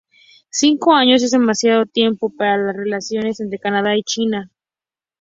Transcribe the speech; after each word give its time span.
Cinco 0.49 0.95
años 0.95 1.21
es 1.21 1.29
demasiado 1.29 1.85
tiempo 1.85 2.33
para 2.35 2.57
las 2.57 2.75
relaciones 2.75 3.39
entre 3.39 3.59
Canadá 3.59 3.95
y 3.95 4.01
China". 4.01 4.49